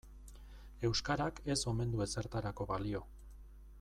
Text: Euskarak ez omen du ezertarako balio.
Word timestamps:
Euskarak 0.89 1.41
ez 1.55 1.59
omen 1.73 1.93
du 1.97 2.01
ezertarako 2.07 2.67
balio. 2.73 3.03